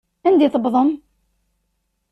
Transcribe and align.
Anda 0.27 0.43
i 0.45 0.49
tewwḍem? 0.53 0.89